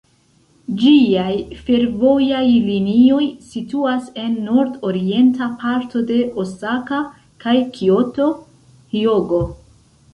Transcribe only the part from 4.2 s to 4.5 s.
en